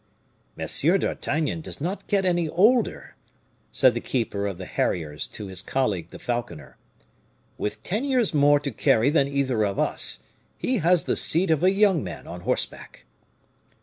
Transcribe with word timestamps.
"M. 0.57 0.65
d'Artagnan 0.99 1.61
does 1.61 1.79
not 1.79 2.07
get 2.07 2.25
any 2.25 2.49
older," 2.49 3.13
said 3.71 3.93
the 3.93 3.99
keeper 4.01 4.47
of 4.47 4.57
the 4.57 4.65
harriers 4.65 5.27
to 5.27 5.45
his 5.45 5.61
colleague 5.61 6.09
the 6.09 6.17
falconer; 6.17 6.77
"with 7.59 7.83
ten 7.83 8.03
years 8.03 8.33
more 8.33 8.59
to 8.61 8.71
carry 8.71 9.11
than 9.11 9.27
either 9.27 9.61
of 9.63 9.77
us, 9.77 10.23
he 10.57 10.79
has 10.79 11.05
the 11.05 11.15
seat 11.15 11.51
of 11.51 11.63
a 11.63 11.69
young 11.71 12.03
man 12.03 12.25
on 12.25 12.41
horseback." 12.41 13.05